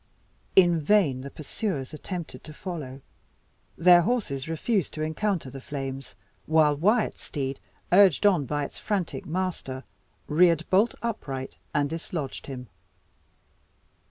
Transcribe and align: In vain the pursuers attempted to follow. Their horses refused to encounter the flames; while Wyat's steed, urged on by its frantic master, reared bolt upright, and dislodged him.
In 0.55 0.79
vain 0.79 1.21
the 1.21 1.29
pursuers 1.29 1.93
attempted 1.93 2.43
to 2.45 2.53
follow. 2.55 3.01
Their 3.77 4.01
horses 4.01 4.47
refused 4.49 4.95
to 4.95 5.03
encounter 5.03 5.51
the 5.51 5.61
flames; 5.61 6.15
while 6.47 6.75
Wyat's 6.75 7.21
steed, 7.21 7.59
urged 7.91 8.25
on 8.25 8.47
by 8.47 8.65
its 8.65 8.79
frantic 8.79 9.27
master, 9.27 9.83
reared 10.25 10.67
bolt 10.71 10.95
upright, 11.03 11.57
and 11.71 11.87
dislodged 11.87 12.47
him. 12.47 12.67